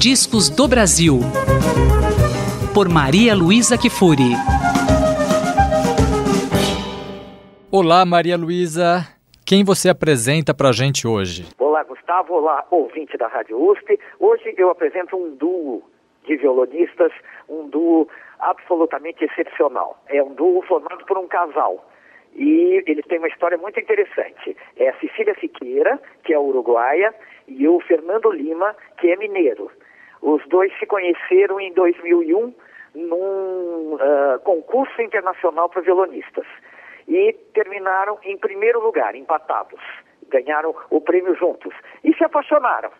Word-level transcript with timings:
Discos 0.00 0.48
do 0.48 0.68
Brasil. 0.68 1.18
Por 2.72 2.88
Maria 2.88 3.34
Luísa 3.34 3.76
Kifuri. 3.76 4.30
Olá, 7.68 8.06
Maria 8.06 8.36
Luísa. 8.36 9.00
Quem 9.44 9.64
você 9.64 9.88
apresenta 9.88 10.54
pra 10.54 10.70
gente 10.70 11.08
hoje? 11.08 11.48
Olá, 11.58 11.82
Gustavo. 11.82 12.34
Olá, 12.34 12.64
ouvinte 12.70 13.18
da 13.18 13.26
Rádio 13.26 13.60
USP. 13.60 13.98
Hoje 14.20 14.54
eu 14.56 14.70
apresento 14.70 15.16
um 15.16 15.34
duo 15.34 15.82
de 16.24 16.36
violonistas, 16.36 17.10
um 17.48 17.68
duo 17.68 18.08
absolutamente 18.38 19.24
excepcional. 19.24 20.00
É 20.06 20.22
um 20.22 20.32
duo 20.32 20.62
formado 20.62 21.04
por 21.06 21.18
um 21.18 21.26
casal. 21.26 21.84
E 22.36 22.84
eles 22.86 23.04
têm 23.06 23.18
uma 23.18 23.26
história 23.26 23.58
muito 23.58 23.80
interessante. 23.80 24.56
É 24.76 24.90
a 24.90 25.00
Cecília 25.00 25.34
Siqueira, 25.40 26.00
que 26.22 26.32
é 26.32 26.38
uruguaia, 26.38 27.12
e 27.48 27.66
o 27.66 27.80
Fernando 27.80 28.30
Lima, 28.30 28.76
que 29.00 29.10
é 29.10 29.16
mineiro. 29.16 29.68
Os 30.22 30.46
dois 30.48 30.76
se 30.78 30.86
conheceram 30.86 31.60
em 31.60 31.72
2001 31.72 32.54
num 32.94 33.94
uh, 33.94 34.38
concurso 34.44 35.00
internacional 35.00 35.68
para 35.68 35.82
violonistas 35.82 36.46
e 37.06 37.32
terminaram 37.54 38.18
em 38.22 38.36
primeiro 38.36 38.80
lugar, 38.80 39.14
empatados. 39.14 39.80
Ganharam 40.28 40.74
o 40.90 41.00
prêmio 41.00 41.34
juntos 41.34 41.74
e 42.04 42.12
se 42.14 42.24
apaixonaram. 42.24 42.90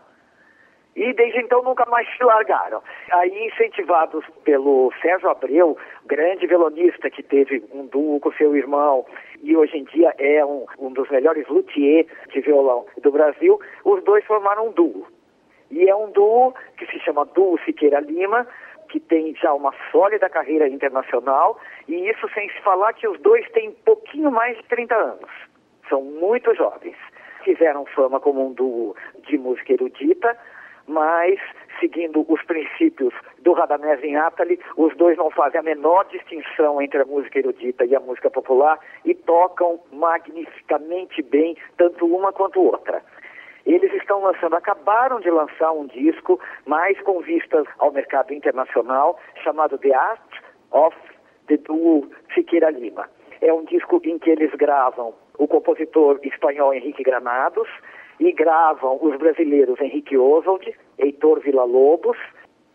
E 0.96 1.12
desde 1.12 1.40
então 1.40 1.62
nunca 1.62 1.84
mais 1.86 2.08
se 2.16 2.24
largaram. 2.24 2.82
Aí, 3.12 3.46
incentivados 3.46 4.24
pelo 4.42 4.92
Sérgio 5.00 5.30
Abreu, 5.30 5.76
grande 6.06 6.46
violonista 6.46 7.10
que 7.10 7.22
teve 7.22 7.62
um 7.72 7.86
duo 7.86 8.18
com 8.18 8.32
seu 8.32 8.56
irmão 8.56 9.06
e 9.42 9.56
hoje 9.56 9.76
em 9.76 9.84
dia 9.84 10.12
é 10.18 10.44
um, 10.44 10.66
um 10.78 10.92
dos 10.92 11.08
melhores 11.10 11.46
luthier 11.46 12.06
de 12.32 12.40
violão 12.40 12.86
do 13.00 13.12
Brasil, 13.12 13.60
os 13.84 14.02
dois 14.02 14.24
formaram 14.24 14.68
um 14.68 14.72
duo. 14.72 15.06
E 15.70 15.88
é 15.88 15.94
um 15.94 16.10
duo 16.10 16.54
que 16.76 16.86
se 16.86 16.98
chama 17.00 17.24
Duo 17.26 17.58
Siqueira 17.64 18.00
Lima, 18.00 18.46
que 18.88 18.98
tem 18.98 19.34
já 19.34 19.52
uma 19.52 19.74
sólida 19.92 20.28
carreira 20.28 20.68
internacional, 20.68 21.58
e 21.86 22.08
isso 22.08 22.28
sem 22.32 22.48
se 22.50 22.60
falar 22.62 22.92
que 22.94 23.06
os 23.06 23.20
dois 23.20 23.48
têm 23.50 23.72
pouquinho 23.84 24.30
mais 24.30 24.56
de 24.56 24.64
30 24.64 24.94
anos. 24.94 25.30
São 25.88 26.02
muito 26.02 26.54
jovens. 26.54 26.96
Fizeram 27.44 27.86
fama 27.86 28.18
como 28.20 28.46
um 28.46 28.52
duo 28.52 28.96
de 29.26 29.38
música 29.38 29.72
erudita, 29.72 30.36
mas 30.86 31.38
seguindo 31.78 32.24
os 32.28 32.42
princípios 32.42 33.14
do 33.40 33.52
Radamés 33.52 34.00
Atali, 34.16 34.58
os 34.76 34.96
dois 34.96 35.16
não 35.16 35.30
fazem 35.30 35.60
a 35.60 35.62
menor 35.62 36.04
distinção 36.06 36.80
entre 36.82 37.02
a 37.02 37.04
música 37.04 37.38
erudita 37.38 37.84
e 37.84 37.94
a 37.94 38.00
música 38.00 38.30
popular 38.30 38.78
e 39.04 39.14
tocam 39.14 39.78
magnificamente 39.92 41.22
bem 41.22 41.56
tanto 41.76 42.06
uma 42.06 42.32
quanto 42.32 42.60
outra. 42.60 43.02
Eles 43.68 43.92
estão 43.92 44.22
lançando, 44.22 44.56
acabaram 44.56 45.20
de 45.20 45.30
lançar 45.30 45.72
um 45.72 45.86
disco 45.86 46.40
mais 46.64 46.98
com 47.02 47.20
vistas 47.20 47.66
ao 47.78 47.92
mercado 47.92 48.32
internacional, 48.32 49.18
chamado 49.44 49.76
The 49.76 49.94
Art 49.94 50.40
of 50.70 50.96
the 51.48 51.58
Duo 51.58 52.08
Siqueira 52.32 52.70
Lima. 52.70 53.06
É 53.42 53.52
um 53.52 53.66
disco 53.66 54.00
em 54.04 54.18
que 54.18 54.30
eles 54.30 54.50
gravam 54.54 55.12
o 55.36 55.46
compositor 55.46 56.18
espanhol 56.22 56.72
Henrique 56.72 57.02
Granados 57.02 57.68
e 58.18 58.32
gravam 58.32 58.98
os 59.02 59.14
brasileiros 59.18 59.78
Henrique 59.78 60.16
Oswald, 60.16 60.74
Heitor 60.98 61.40
Villa-Lobos, 61.40 62.16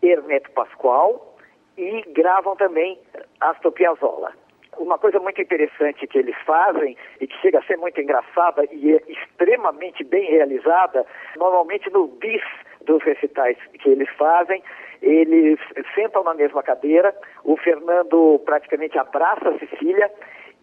Hermeto 0.00 0.52
Pascoal 0.52 1.36
e 1.76 2.02
gravam 2.12 2.54
também 2.54 3.00
Astor 3.40 3.72
Piazzolla 3.72 4.43
uma 4.78 4.98
coisa 4.98 5.18
muito 5.18 5.40
interessante 5.40 6.06
que 6.06 6.18
eles 6.18 6.36
fazem 6.44 6.96
e 7.20 7.26
que 7.26 7.36
chega 7.40 7.58
a 7.58 7.62
ser 7.62 7.76
muito 7.76 8.00
engraçada 8.00 8.64
e 8.70 8.94
é 8.94 9.02
extremamente 9.08 10.04
bem 10.04 10.30
realizada, 10.30 11.06
normalmente 11.36 11.90
no 11.90 12.08
bis 12.08 12.42
dos 12.82 13.02
recitais 13.02 13.56
que 13.80 13.88
eles 13.88 14.08
fazem, 14.10 14.62
eles 15.02 15.58
sentam 15.94 16.22
na 16.22 16.34
mesma 16.34 16.62
cadeira, 16.62 17.14
o 17.44 17.56
Fernando 17.56 18.40
praticamente 18.44 18.98
abraça 18.98 19.48
a 19.48 19.58
Cecília 19.58 20.10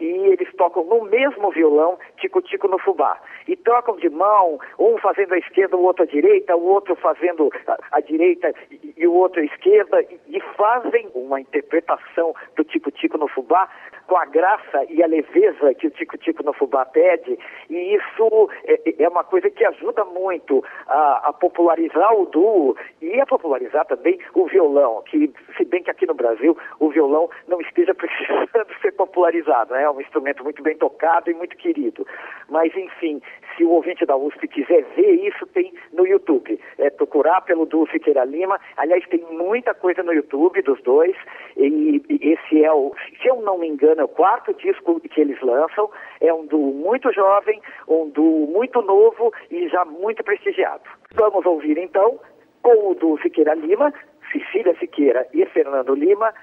e 0.01 0.33
eles 0.33 0.51
tocam 0.55 0.83
no 0.83 1.03
mesmo 1.05 1.51
violão 1.51 1.97
tico-tico 2.17 2.67
no 2.67 2.79
fubá. 2.79 3.19
E 3.47 3.55
trocam 3.55 3.95
de 3.97 4.09
mão, 4.09 4.59
um 4.79 4.97
fazendo 4.97 5.33
a 5.33 5.37
esquerda, 5.37 5.77
o 5.77 5.83
outro 5.83 6.03
a 6.03 6.07
direita, 6.07 6.55
o 6.55 6.63
outro 6.63 6.95
fazendo 6.95 7.51
a, 7.67 7.77
a 7.91 7.99
direita 8.01 8.51
e, 8.71 8.93
e, 8.97 9.07
o 9.07 9.13
outro 9.13 9.41
a 9.41 9.45
esquerda, 9.45 10.01
e, 10.01 10.37
e 10.37 10.41
fazem 10.57 11.07
uma 11.13 11.39
interpretação 11.39 12.33
do 12.55 12.63
tico-tico 12.63 13.17
no 13.17 13.27
fubá 13.27 13.69
com 14.07 14.17
a 14.17 14.25
graça 14.25 14.83
e 14.89 15.01
a 15.01 15.07
leveza 15.07 15.73
que 15.75 15.87
o 15.87 15.91
tico-tico 15.91 16.43
no 16.43 16.51
fubá 16.51 16.83
pede, 16.85 17.39
e 17.69 17.95
isso 17.95 18.49
é, 18.65 19.03
é 19.03 19.07
uma 19.07 19.23
coisa 19.23 19.49
que 19.49 19.63
ajuda 19.63 20.03
muito 20.03 20.61
a, 20.87 21.29
a, 21.29 21.33
popularizar 21.33 22.13
o 22.13 22.25
duo 22.25 22.75
e 23.01 23.21
a 23.21 23.25
popularizar 23.25 23.85
também 23.85 24.19
o 24.33 24.47
violão, 24.47 25.01
que 25.03 25.31
se 25.55 25.63
bem 25.63 25.81
que 25.81 25.89
aqui 25.89 26.05
no 26.05 26.13
Brasil 26.13 26.57
o 26.79 26.89
violão 26.89 27.29
não 27.47 27.61
popularizado, 29.21 29.73
né? 29.73 29.83
é 29.83 29.89
um 29.89 30.01
instrumento 30.01 30.43
muito 30.43 30.63
bem 30.63 30.75
tocado 30.75 31.29
e 31.29 31.33
muito 31.33 31.55
querido. 31.55 32.05
Mas, 32.49 32.75
enfim, 32.75 33.21
se 33.55 33.63
o 33.63 33.69
ouvinte 33.69 34.05
da 34.05 34.17
USP 34.17 34.47
quiser 34.47 34.83
ver 34.95 35.27
isso, 35.27 35.45
tem 35.47 35.73
no 35.93 36.07
YouTube. 36.07 36.59
É 36.79 36.89
procurar 36.89 37.41
pelo 37.41 37.65
duo 37.65 37.87
Siqueira 37.89 38.25
Lima. 38.25 38.59
Aliás, 38.77 39.05
tem 39.07 39.23
muita 39.31 39.73
coisa 39.73 40.01
no 40.01 40.13
YouTube 40.13 40.61
dos 40.63 40.81
dois. 40.81 41.15
E, 41.55 42.01
e 42.09 42.33
esse 42.33 42.63
é 42.63 42.73
o, 42.73 42.93
se 43.21 43.27
eu 43.27 43.41
não 43.41 43.59
me 43.59 43.67
engano, 43.67 44.01
é 44.01 44.03
o 44.03 44.07
quarto 44.07 44.53
disco 44.55 44.99
que 44.99 45.21
eles 45.21 45.39
lançam. 45.41 45.89
É 46.19 46.33
um 46.33 46.45
duo 46.45 46.73
muito 46.73 47.11
jovem, 47.13 47.61
um 47.87 48.09
duo 48.09 48.47
muito 48.47 48.81
novo 48.81 49.31
e 49.51 49.67
já 49.69 49.85
muito 49.85 50.23
prestigiado. 50.23 50.83
Vamos 51.13 51.45
ouvir 51.45 51.77
então 51.77 52.19
com 52.63 52.91
o 52.91 52.95
duo 52.95 53.19
Siqueira 53.21 53.53
Lima, 53.53 53.93
Cecília 54.31 54.75
Siqueira 54.79 55.27
e 55.33 55.45
Fernando 55.47 55.93
Lima, 55.95 56.33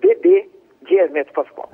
Bebê 0.00 0.48
de 0.82 0.94
Hermeto 0.94 1.32
Pascoal. 1.32 1.70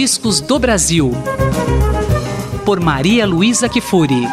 Discos 0.00 0.40
do 0.40 0.60
Brasil. 0.60 1.10
Por 2.64 2.78
Maria 2.78 3.26
Luísa 3.26 3.68
Kifuri. 3.68 4.28